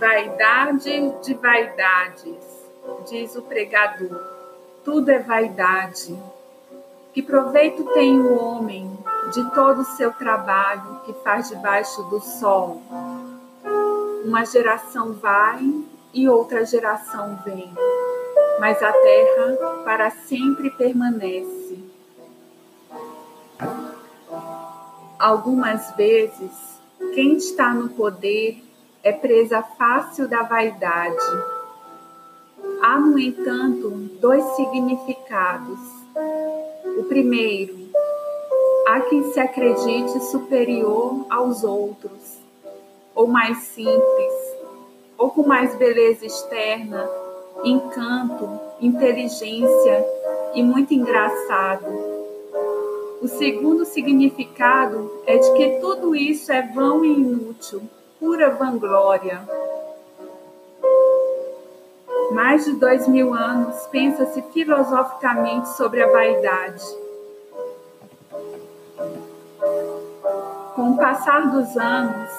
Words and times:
Arde 0.00 1.12
de 1.22 1.34
vaidades, 1.34 2.66
diz 3.08 3.34
o 3.34 3.42
pregador, 3.42 4.20
tudo 4.84 5.10
é 5.10 5.18
vaidade. 5.18 6.16
Que 7.12 7.20
proveito 7.20 7.84
tem 7.94 8.20
o 8.20 8.38
homem 8.38 8.88
de 9.32 9.50
todo 9.50 9.80
o 9.80 9.84
seu 9.96 10.12
trabalho 10.12 11.00
que 11.04 11.12
faz 11.24 11.48
debaixo 11.48 12.02
do 12.04 12.20
sol? 12.20 12.80
Uma 14.24 14.44
geração 14.44 15.14
vai 15.14 15.68
e 16.14 16.28
outra 16.28 16.64
geração 16.64 17.38
vem, 17.44 17.72
mas 18.60 18.80
a 18.82 18.92
terra 18.92 19.82
para 19.84 20.10
sempre 20.10 20.70
permanece. 20.70 21.82
Algumas 25.18 25.90
vezes, 25.96 26.52
quem 27.14 27.36
está 27.36 27.74
no 27.74 27.88
poder 27.88 28.67
é 29.08 29.12
presa 29.12 29.62
fácil 29.62 30.28
da 30.28 30.42
vaidade. 30.42 31.16
Há, 32.82 32.98
no 32.98 33.18
entanto, 33.18 33.90
dois 34.20 34.44
significados. 34.56 35.78
O 36.98 37.04
primeiro, 37.04 37.76
há 38.86 39.00
quem 39.00 39.32
se 39.32 39.40
acredite 39.40 40.20
superior 40.24 41.26
aos 41.30 41.64
outros, 41.64 42.38
ou 43.14 43.26
mais 43.26 43.58
simples, 43.58 44.32
ou 45.16 45.30
com 45.30 45.46
mais 45.46 45.74
beleza 45.74 46.26
externa, 46.26 47.08
encanto, 47.64 48.60
inteligência 48.80 50.06
e 50.54 50.62
muito 50.62 50.92
engraçado 50.94 52.18
o 53.20 53.26
segundo 53.26 53.84
significado 53.84 55.10
é 55.26 55.36
de 55.38 55.52
que 55.54 55.80
tudo 55.80 56.14
isso 56.14 56.52
é 56.52 56.62
vão 56.62 57.04
e 57.04 57.12
inútil, 57.12 57.82
pura 58.18 58.50
vanglória. 58.50 59.48
Mais 62.32 62.64
de 62.64 62.72
dois 62.72 63.06
mil 63.08 63.32
anos 63.32 63.86
pensa-se 63.86 64.42
filosoficamente 64.52 65.68
sobre 65.70 66.02
a 66.02 66.10
vaidade. 66.10 66.84
Com 70.74 70.92
o 70.92 70.96
passar 70.96 71.50
dos 71.50 71.76
anos, 71.76 72.30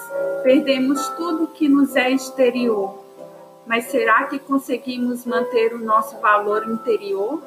perdemos 0.44 1.10
tudo 1.10 1.48
que 1.48 1.68
nos 1.68 1.96
é 1.96 2.12
exterior. 2.12 2.98
Mas 3.66 3.86
será 3.86 4.26
que 4.26 4.40
conseguimos 4.40 5.26
manter 5.26 5.74
o 5.74 5.80
nosso 5.80 6.18
valor 6.20 6.68
interior? 6.68 7.42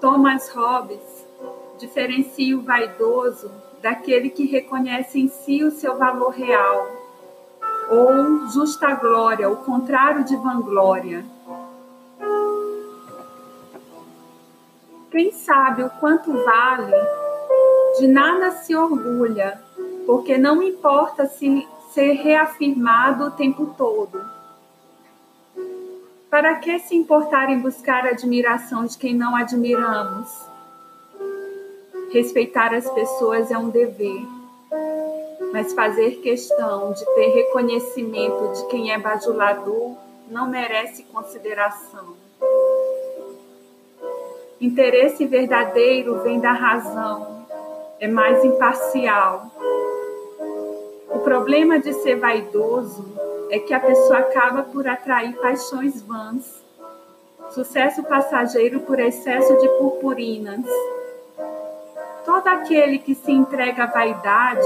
Thomas 0.00 0.48
Hobbes 0.50 1.26
diferencia 1.78 2.56
o 2.56 2.62
vaidoso 2.62 3.50
daquele 3.82 4.30
que 4.30 4.46
reconhece 4.46 5.20
em 5.20 5.28
si 5.28 5.62
o 5.64 5.70
seu 5.70 5.96
valor 5.96 6.30
real, 6.30 6.86
ou 7.90 8.48
justa 8.48 8.94
glória, 8.94 9.48
o 9.48 9.56
contrário 9.56 10.24
de 10.24 10.36
vanglória. 10.36 11.24
Quem 15.10 15.32
sabe 15.32 15.82
o 15.82 15.90
quanto 15.90 16.32
vale, 16.32 16.92
de 17.98 18.06
nada 18.08 18.50
se 18.50 18.74
orgulha, 18.74 19.62
porque 20.04 20.36
não 20.36 20.62
importa 20.62 21.26
se 21.26 21.66
ser 21.92 22.12
reafirmado 22.12 23.24
o 23.24 23.30
tempo 23.30 23.74
todo. 23.78 24.20
Para 26.28 26.56
que 26.56 26.78
se 26.80 26.94
importar 26.94 27.48
em 27.48 27.60
buscar 27.60 28.04
a 28.04 28.10
admiração 28.10 28.84
de 28.84 28.98
quem 28.98 29.14
não 29.14 29.34
admiramos? 29.34 30.55
Respeitar 32.16 32.72
as 32.72 32.88
pessoas 32.92 33.50
é 33.50 33.58
um 33.58 33.68
dever, 33.68 34.22
mas 35.52 35.74
fazer 35.74 36.12
questão 36.22 36.90
de 36.94 37.04
ter 37.14 37.26
reconhecimento 37.26 38.52
de 38.54 38.66
quem 38.68 38.90
é 38.90 38.98
bajulador 38.98 39.94
não 40.26 40.48
merece 40.48 41.02
consideração. 41.12 42.16
Interesse 44.58 45.26
verdadeiro 45.26 46.22
vem 46.22 46.40
da 46.40 46.52
razão, 46.52 47.46
é 48.00 48.08
mais 48.08 48.42
imparcial. 48.42 49.50
O 51.10 51.18
problema 51.18 51.78
de 51.78 51.92
ser 51.92 52.16
vaidoso 52.16 53.04
é 53.50 53.58
que 53.58 53.74
a 53.74 53.80
pessoa 53.80 54.20
acaba 54.20 54.62
por 54.62 54.88
atrair 54.88 55.36
paixões 55.36 56.00
vãs, 56.00 56.64
sucesso 57.50 58.02
passageiro 58.04 58.80
por 58.80 58.98
excesso 58.98 59.54
de 59.58 59.68
purpurinas 59.76 60.64
todo 62.46 62.48
aquele 62.48 63.00
que 63.00 63.12
se 63.12 63.32
entrega 63.32 63.84
à 63.84 63.86
vaidade 63.86 64.60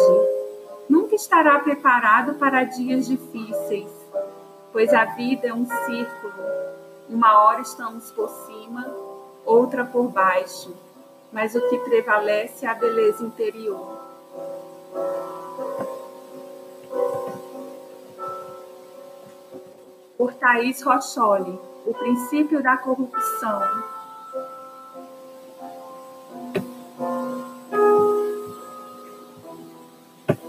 nunca 0.87 1.15
estará 1.15 1.59
preparado 1.61 2.35
para 2.35 2.65
dias 2.65 3.07
difíceis, 3.07 3.91
pois 4.71 4.93
a 4.93 5.07
vida 5.07 5.49
é 5.49 5.55
um 5.55 5.65
círculo. 5.65 6.35
Uma 7.09 7.43
hora 7.43 7.63
estamos 7.63 8.11
por 8.11 8.29
cima, 8.29 8.87
outra 9.47 9.83
por 9.83 10.09
baixo, 10.09 10.77
mas 11.33 11.55
o 11.55 11.71
que 11.71 11.79
prevalece 11.79 12.67
é 12.67 12.69
a 12.69 12.75
beleza 12.75 13.25
interior. 13.25 13.99
Por 20.19 20.35
Thaís 20.35 20.83
Rocholi, 20.83 21.59
O 21.87 21.95
Princípio 21.95 22.63
da 22.63 22.77
Corrupção, 22.77 23.63